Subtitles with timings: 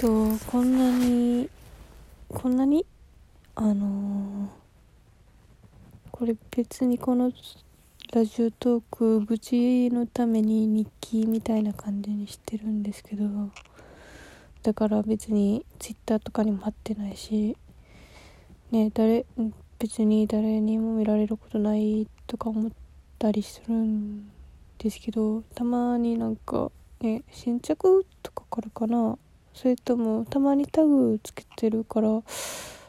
[0.00, 0.08] と
[0.46, 1.50] こんなに
[2.26, 2.86] こんなに？
[3.54, 4.48] あのー
[6.10, 7.30] これ別にこの
[8.14, 13.50] ラジオトーク愚痴のために日記みたいな感じにしてるんですけど
[14.62, 17.54] だから別にツイッターとかにも貼ってないし
[18.70, 19.26] ね誰
[19.78, 22.72] 別に誰にも見られることないとか思っ
[23.18, 24.30] たりするん
[24.78, 26.70] ですけどたまになんか
[27.02, 29.18] ね新着とかからかな
[29.54, 32.22] それともたまにタグつけてるから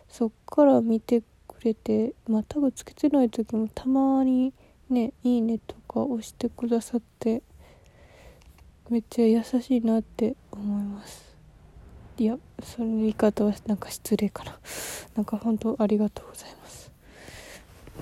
[0.10, 4.54] そっから見てくれてまあタグつけてない時もたまに
[4.90, 7.42] ね「いいね」とか押してくださって
[8.90, 11.32] めっちゃ優しいなって思います。
[12.18, 14.60] いやその言い方はなんか失礼かな。
[15.16, 16.92] なんか本当ありがとうございます。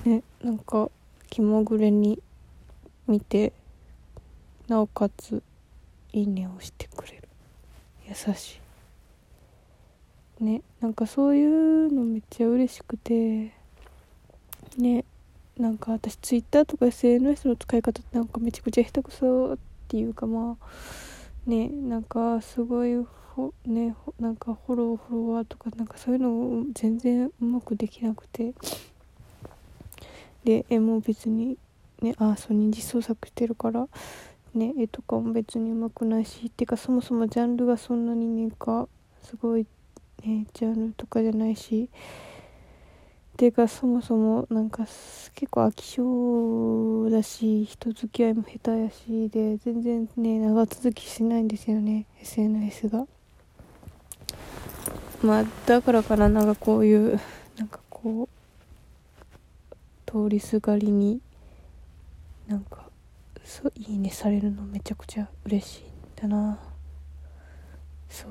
[0.04, 0.90] ねなんか
[1.30, 2.20] 気まぐれに
[3.06, 3.52] 見て
[4.68, 5.42] なおかつ
[6.12, 7.19] 「いいね」をしてくれる。
[8.10, 8.60] 優し
[10.40, 10.44] い。
[10.44, 13.52] ねなんかそういうのめっちゃ嬉しくて。
[14.76, 15.04] ね
[15.58, 28.54] なんか私ツイッターとか SNS の使い方ってなんかめちゃくちゃ下手くそっていうかまあねなんかすごいほねなんかフォローフォロワーとかなんかそういうの全然うまくできなくて。
[30.42, 31.58] で絵も別に
[32.00, 33.88] ねあそう二次創作してるから。
[34.54, 38.88] ね絵とかも別にうまくないしっていうかそもそもジャンルがそんなにねか
[39.22, 39.66] すごい
[40.24, 41.88] ねジャンルとかじゃないし。
[43.32, 53.06] っていうかそもそもなんか結構飽き性だし人付き合いも下手やしで全然ね長続きしないんですよね SNS が。
[55.22, 57.18] まあだからかななんかこういう
[57.56, 61.22] なんかこう通りすがりに
[62.46, 62.89] なんか
[63.44, 65.84] そういいねされるのめちゃくちゃ嬉しいん
[66.16, 66.58] だな。
[68.08, 68.30] そう。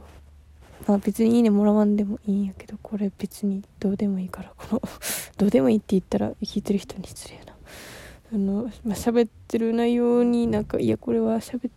[0.88, 4.53] まあ別にいいねもらわんでもいいんやけどこれ別にどうでもいいから。
[4.55, 4.81] この
[5.38, 7.56] どうでもいいって言ったら聞いてる人に失礼な。
[8.34, 11.69] あのまあ喋ってる内容になんかいやこれは喋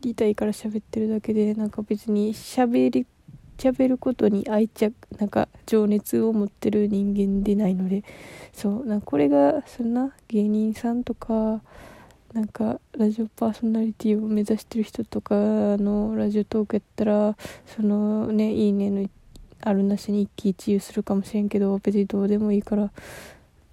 [0.00, 3.06] りたいから喋ってるだけでなんか別に喋り
[3.56, 8.04] 喋ることに愛着なんか情熱を持ってる人間でないので。
[8.56, 11.60] そうなこれがそんな芸人さんとか
[12.32, 19.08] なんかラジオパーソナリティを目指してる人とかのラジオトークやったらそのねいいねの
[19.62, 22.90] あるなしに一喜一憂するかもしれんけど別にどうでもいいから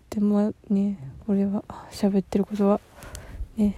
[0.10, 2.80] でもねこれは喋ってることは
[3.58, 3.76] ね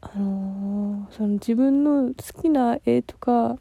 [0.00, 3.58] あのー、その自分の好きな絵とか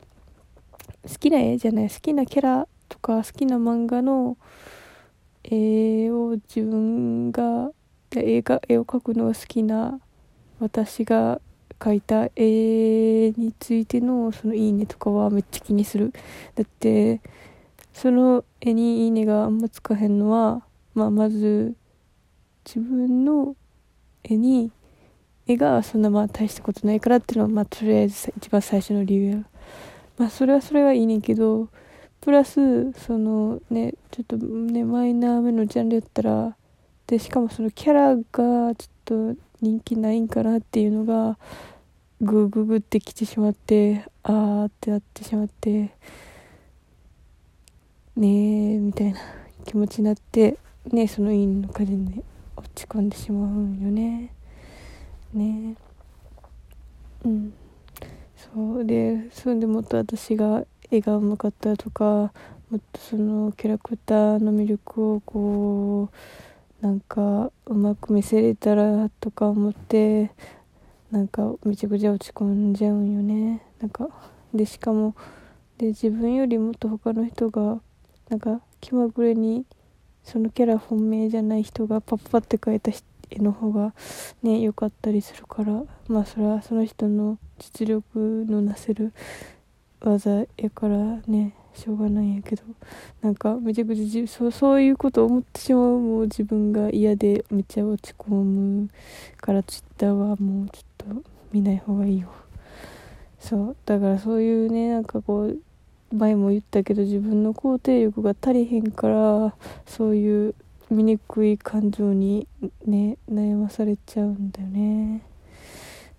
[1.03, 4.38] 好きな絵じゃない好きなキャラとか好きな漫画の
[5.44, 7.72] 絵を自分が
[8.09, 10.00] で映画絵を描くのが好きな
[10.59, 11.41] 私が
[11.79, 16.12] 描いた絵についてのそのいいねとかはめっちゃ気にする。
[16.56, 17.22] だって
[17.94, 20.63] その絵にいいねがあんまつかへんのは、
[20.94, 21.75] まあ、まず
[22.66, 23.56] 自分の
[24.23, 24.72] 絵に
[25.47, 29.38] 絵がそんなまあ大したことないからっていうのはまあとりあえず一番最初の理由や。
[30.17, 31.69] まあそれはそれはいいねんけど
[32.22, 36.57] プラスそのねちょっとねマイナーめのジャンルやったら
[37.07, 38.75] でしかもそのキャラがちょっ
[39.06, 41.38] と人気ないんかなっていうのが
[42.22, 45.91] グググってきてしまってあーってなってしまって
[48.16, 49.19] ねえみたいな
[49.66, 50.57] 気持ちになって
[50.91, 52.23] ねそのいいのかでね
[52.56, 54.34] 落ち込んでしまうんよね。
[55.34, 55.75] ね。
[57.23, 57.53] うん。
[58.35, 58.85] そう。
[58.85, 66.16] でそれでもっと私が絵がうまかったとかもっとそのキャラクターの魅力をこう
[66.81, 70.31] なんかうまく見せれたらとか思って
[71.11, 73.63] なんかめちゃくちゃ落ち込んじゃうんよね。
[73.79, 74.09] なんか
[74.53, 75.16] でしかも
[75.77, 77.79] で自分よりもっと他の人が
[78.29, 79.66] なんか気まぐれに
[80.23, 82.91] そのキャラ本命じゃない人がパッパって描いた
[83.29, 83.93] 絵の方が
[84.43, 89.13] ね良かったりするからまあそれはその人の実力のなせる
[90.02, 90.97] 技やから
[91.28, 91.55] ね。
[91.78, 92.64] しょうがないんやけど
[93.22, 98.90] なんかめちゃくちゃそうそういうこと思ってしまうもう自分が嫌でめっちゃ落ち込む
[99.38, 102.29] からツイッターはもうちょっと見ない方がいいよ。
[103.40, 103.76] そう。
[103.85, 105.59] だからそういうねなんかこう
[106.16, 110.56] 前も言ったけど自分の肯定力が足りへんからそういう
[110.90, 112.47] 醜い感情に
[112.85, 115.22] ね悩まされちゃうんだよね。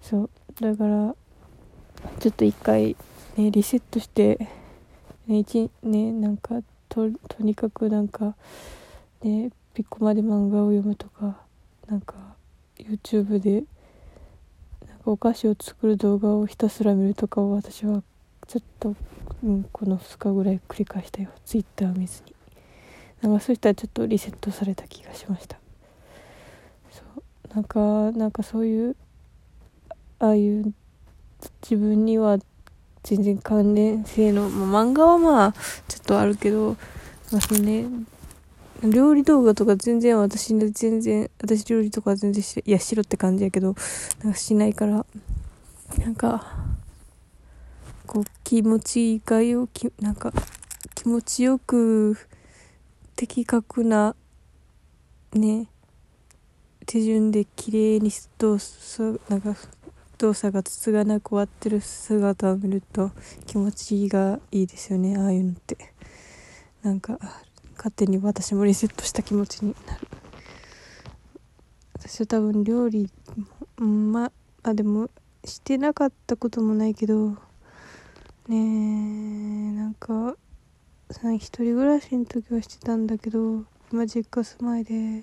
[0.01, 0.31] そう。
[0.61, 1.15] だから
[2.21, 2.97] ちょっと一回
[3.37, 4.49] ねリセットして
[5.29, 8.35] ね一ねなんかととにかくなんか
[9.23, 11.37] ねピッコまで漫画を読むとか
[11.87, 12.15] なんか
[12.79, 13.65] YouTube で
[14.89, 18.03] なんかお菓子を作る動画をひたすら見るとかを私は
[18.47, 18.97] ちょっと、
[19.45, 21.29] うん、この2日ぐらい繰り返したよ。
[21.45, 22.35] ツイッター見ずに。
[23.21, 25.59] なんかそうしたらちょっとリセットされた気がしました。
[26.91, 27.55] そう。
[27.55, 28.97] なんかなんかそういう
[30.19, 30.73] ああいう
[31.63, 32.39] 自分には
[33.03, 35.53] 全然関連性の、まあ、漫画はまあ
[35.89, 36.77] ちょっとあるけど、
[37.33, 37.85] まあそのね、
[38.83, 43.75] 料理動画とか全然私ね、全然、私料理とか全然し、いや、しろって感じやけど、
[44.23, 45.05] なんかしないから、
[45.99, 46.47] なんか、
[48.07, 50.33] こう、気持ちがよ、きなんか、
[50.95, 52.17] 気持ちよく、
[53.17, 54.15] 的確な、
[55.33, 55.67] ね、
[56.87, 59.57] 手順で綺麗にどうそうなんか
[60.19, 63.13] 動作がつつがなく終わってる姿を見ると
[63.47, 65.77] 気持ちがいいですよねああいうのって。
[66.83, 67.19] なんか
[67.77, 70.09] 勝手に私もリセットした気持ちになる。
[71.95, 73.11] 私は多分料理
[73.77, 74.33] ま
[74.63, 75.11] あでも
[75.45, 77.31] してなかったこともないけど
[78.49, 78.57] ねえ
[79.73, 80.37] なんか
[81.11, 85.23] 一人暮らしの時はしてたんだけど今実家住まいでなん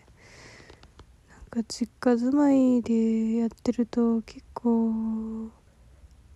[1.49, 5.51] か実家住まいでやってると結構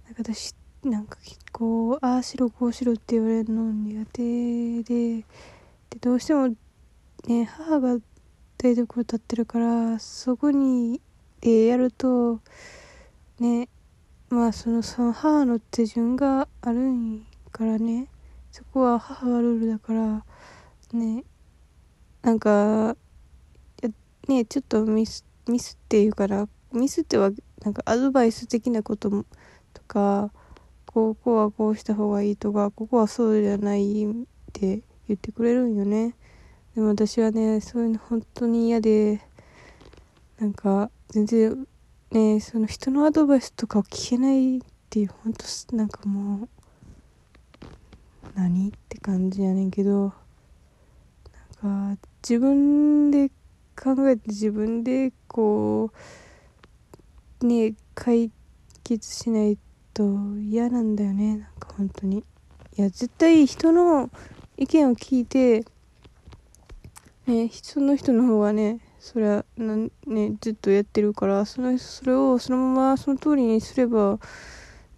[0.06, 0.54] なんか私
[0.84, 5.18] なんか結構ああしろこうしろって言われるの苦手で
[5.90, 6.50] でどうしても
[7.28, 7.98] ね母が
[8.58, 11.02] 台所立ってるからそこに
[11.42, 12.40] でやると
[13.40, 13.68] ね
[14.30, 18.08] まあそのその母の手順があるんからね
[18.52, 20.24] そこは母がルールだから
[20.94, 21.24] ね
[22.22, 22.96] なんか
[24.28, 27.32] ねちょっとミスミスっていうからミスっては
[27.64, 29.10] なんかアドバイス的なこと
[29.74, 30.32] とか
[30.86, 34.08] ここはこうした方がいいとかここはそうじゃないっ
[34.54, 36.16] て言ってくれるんよね。
[36.76, 39.22] でも私はねそういうの本当に嫌で
[40.40, 41.68] なんか全然
[42.12, 46.50] ねその人のアドバイスとかを聞けないっていう本当なんかもう
[48.36, 50.14] 何って感じやねんけど
[51.62, 53.30] なんか自分で
[53.76, 55.98] 考えて自分でこう
[57.46, 58.32] ね解
[58.84, 59.58] 決しない
[59.94, 60.04] と
[60.40, 61.38] 嫌なんだよね。
[61.38, 62.24] なんか本当に。
[62.78, 64.10] いや絶対人の
[64.58, 65.66] 意見を聞いて
[67.28, 74.20] ねその人の方がねそれはなんねずっとやってるからそのそれをそのままその通りにすれば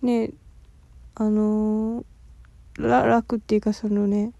[0.01, 0.31] ね
[1.15, 4.33] あのー、楽っていうかそのね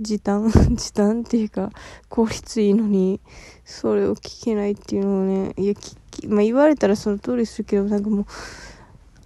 [0.00, 1.70] 時短 時短っていうか
[2.08, 3.20] 効率いいのに
[3.64, 5.74] それを聞けないっていうのをねいや
[6.28, 8.26] まあ、言われたらその通りするけどなんかもう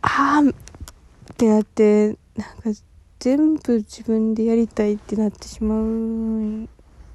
[0.03, 2.81] ああってなってなんか
[3.21, 6.69] 全部自分でやりたいってなってしまう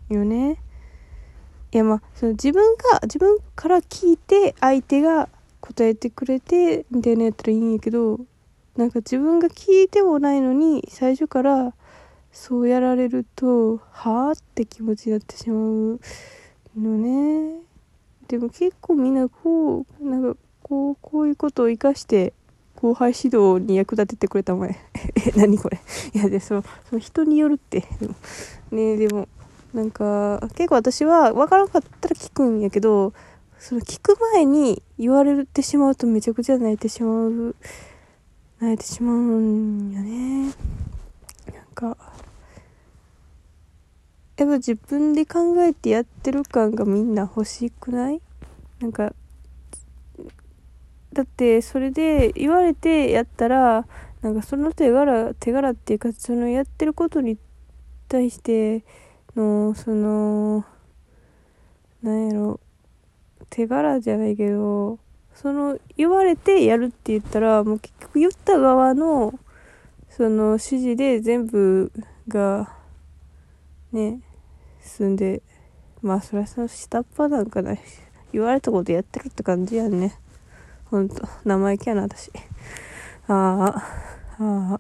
[0.10, 0.62] よね。
[1.72, 5.28] いやまあその自分が自分から聞いて相手が
[5.60, 8.19] 答えてくれてみたいなやったらいいんやけど
[8.78, 11.74] なんか自分が聞いてもないのに最初から
[12.35, 15.99] そうやられるとはあって気持ちになってしまう
[16.77, 17.61] のね。
[18.27, 22.33] でも結構みんなこうなんかこうこういうことを生かして
[22.75, 24.75] 後輩指導に役立ててくれたま え
[25.15, 25.79] え何これ。
[26.13, 27.85] いやでそのその人によるって。
[28.69, 29.29] ねでも
[29.73, 33.13] なんか結構私は分からなかったら聞くんやけど
[33.59, 37.55] その聞く前に言われてしまうとめちゃくちゃ泣いてしまう
[38.59, 40.53] 泣いてしまうんよね
[41.54, 41.97] なんか
[44.45, 48.21] やっぱ自分で考えてやってる感がみんな欲しくない？
[48.80, 49.14] なんか
[51.14, 53.87] だってそれで言われてやったら
[54.21, 57.37] なんかその手柄手柄っていうかそのやってることに
[58.07, 58.83] 対して
[59.35, 60.66] のその
[62.04, 62.59] なんやろ
[63.49, 64.99] 手柄じゃないけど
[65.33, 69.40] その言われてやるって言ったらもう結局言った側の
[70.09, 71.92] その指示で全部
[72.28, 72.69] が
[73.92, 74.19] ね
[74.85, 75.42] 進んで
[76.01, 77.73] まあそりゃその下っ端なんかな。
[77.73, 77.80] い
[78.31, 80.18] 言われたことやってるって感じやんね。
[80.85, 81.27] ほんと。
[81.44, 82.31] 生意気やな私。
[83.27, 83.73] あ
[84.37, 84.80] ああ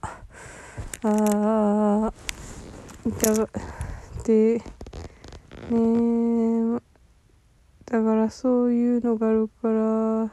[1.03, 2.13] あああ
[3.05, 3.49] だ
[4.23, 4.61] で
[5.71, 6.79] ね
[7.85, 10.29] だからそういうのがあるからだ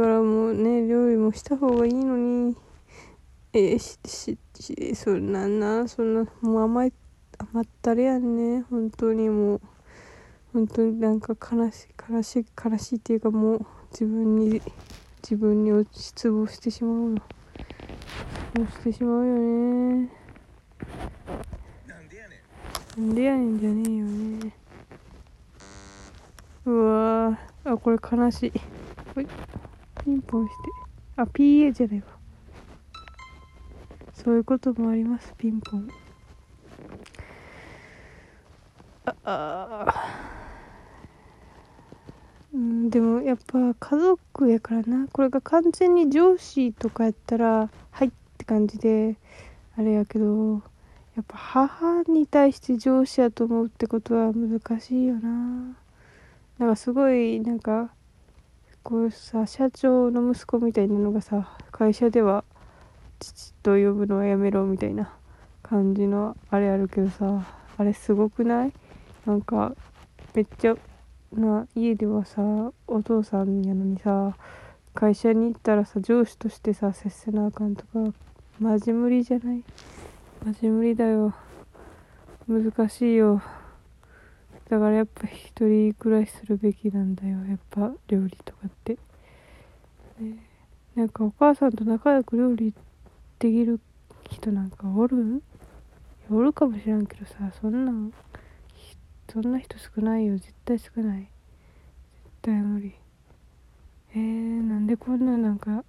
[0.00, 2.56] からもうね料理もした方がいいのに。
[3.54, 6.92] えしししそんななそんなもう甘い
[7.52, 8.64] 甘ったれやんね。
[8.70, 9.60] 本当にもう。
[10.52, 14.60] 本当になんか悲しい悲しい悲しいっていうかもう自分に
[15.22, 17.22] 自分に落ち失望してしまうの
[18.54, 20.10] 失望してしまうよね。
[21.88, 22.06] なん
[23.14, 23.58] でやねん。
[23.58, 24.54] じゃねえよね。
[26.66, 28.52] うわあこれ悲しい。
[29.14, 29.26] ほい。
[30.04, 30.54] ピンポンして。
[31.16, 32.04] あ PA じゃないわ。
[34.12, 35.32] そういうこともあります。
[35.38, 35.88] ピンポン。
[39.24, 39.94] あ
[42.52, 45.06] うんでもやっぱ家族やからな。
[45.12, 49.16] これが完全に上司とかやったらはいって感じで
[49.76, 50.62] あれやけど
[51.14, 55.76] やっぱ母に対して上司やと思うってことは難しいよな。
[56.58, 57.90] なんかすごいなんか
[58.82, 62.44] こうさ社長の息子みたいなのがさ会社では
[63.20, 65.12] 父と呼ぶのはやめろみたいな
[65.62, 67.46] 感じのあれあるけどさ
[67.78, 68.72] あれすごくない？
[69.26, 69.74] なんか
[70.34, 70.76] めっちゃ
[71.32, 72.42] な家ではさ
[72.86, 74.36] お父さんやのにさ
[74.94, 78.12] 会社に行ったらさ上司としてさ接せなあかんとか
[78.60, 79.62] マジ無理じゃない？
[80.44, 81.34] マジ無理だよ。
[82.46, 83.40] 難しいよ。
[84.68, 87.38] だからやっぱ一人暮らしするべきなんだよ。
[87.46, 88.98] やっぱ料理とかって、
[90.20, 90.36] ね、
[90.94, 92.74] なんかお母さんと仲良く料理
[93.38, 93.80] できる
[94.30, 95.42] 人なんかおる？
[96.30, 98.12] おるかもしらんけどさそんなん
[99.32, 100.36] そんな人少ないよ。
[100.36, 101.20] 絶対少ない。
[101.20, 101.30] 絶
[102.42, 102.94] 対無理。
[104.14, 105.84] えー、なんでこんななんか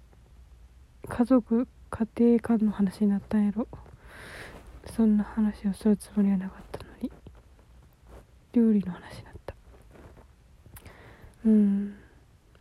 [1.06, 3.68] 家族家庭間の話になったんやろ。
[4.96, 7.12] そんな話をするつもりはなかったのに。
[8.54, 9.54] 料理の話になった。
[11.44, 11.94] うん。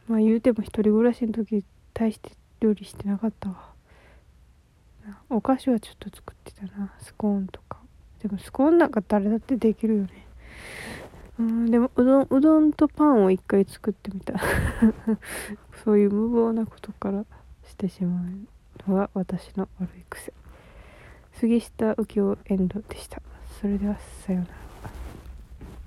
[0.10, 1.64] まあ言うても一人暮らしの時
[1.94, 3.70] 大して料理してなかったわ。
[5.30, 6.94] お菓子はちょっと作ってたな。
[7.00, 7.78] スコーンとか。
[8.22, 10.23] でもスコーンなんか誰だってできるよね。
[11.40, 14.40] うんでもうどんうどんとパンを一回作ってみた。
[15.84, 17.26] そういう無謀なことから
[17.66, 20.34] してしまうのが私の悪い癖。
[21.34, 23.22] 杉下右京エンドでした。
[23.60, 24.73] それではさようなら。